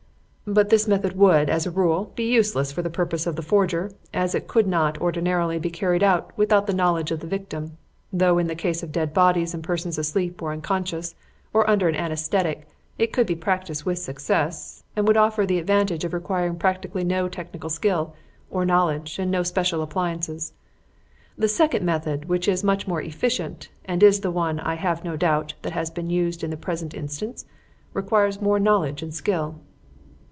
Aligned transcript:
But 0.43 0.69
this 0.69 0.85
method 0.85 1.15
would, 1.15 1.49
as 1.49 1.65
a 1.65 1.71
rule, 1.71 2.11
be 2.15 2.25
useless 2.29 2.73
for 2.73 2.81
the 2.81 2.89
purpose 2.89 3.25
of 3.25 3.37
the 3.37 3.41
forger, 3.41 3.89
as 4.13 4.35
it 4.35 4.49
could 4.49 4.67
not, 4.67 4.99
ordinarily, 4.99 5.57
be 5.59 5.69
carried 5.69 6.03
out 6.03 6.33
without 6.37 6.67
the 6.67 6.73
knowledge 6.73 7.09
of 7.09 7.21
the 7.21 7.27
victim; 7.27 7.77
though 8.11 8.37
in 8.37 8.47
the 8.47 8.55
case 8.55 8.83
of 8.83 8.91
dead 8.91 9.13
bodies 9.13 9.53
and 9.53 9.63
persons 9.63 9.97
asleep 9.97 10.41
or 10.41 10.51
unconscious 10.51 11.15
or 11.53 11.69
under 11.69 11.87
an 11.87 11.95
anaesthetic, 11.95 12.67
it 12.97 13.13
could 13.13 13.27
be 13.27 13.35
practised 13.35 13.85
with 13.85 13.97
success, 13.99 14.83
and 14.93 15.07
would 15.07 15.15
offer 15.15 15.45
the 15.45 15.57
advantage 15.59 16.03
of 16.03 16.11
requiring 16.11 16.57
practically 16.57 17.05
no 17.05 17.29
technical 17.29 17.69
skill 17.69 18.13
or 18.49 18.65
knowledge 18.65 19.19
and 19.19 19.31
no 19.31 19.43
special 19.43 19.81
appliances. 19.81 20.51
The 21.37 21.47
second 21.47 21.85
method, 21.85 22.25
which 22.25 22.49
is 22.49 22.61
much 22.61 22.87
more 22.89 23.01
efficient, 23.01 23.69
and 23.85 24.03
is 24.03 24.19
the 24.19 24.31
one, 24.31 24.59
I 24.59 24.73
have 24.75 25.05
no 25.05 25.15
doubt, 25.15 25.53
that 25.61 25.71
has 25.73 25.89
been 25.89 26.09
used 26.09 26.43
in 26.43 26.49
the 26.49 26.57
present 26.57 26.93
instance, 26.93 27.45
requires 27.93 28.41
more 28.41 28.59
knowledge 28.59 29.01
and 29.01 29.13
skill. 29.13 29.55